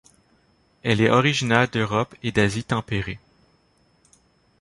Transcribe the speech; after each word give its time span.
Elle 0.81 0.99
est 0.99 1.11
originaire 1.11 1.69
d'Europe 1.69 2.15
et 2.23 2.31
d'Asie 2.31 2.63
tempérée. 2.63 3.19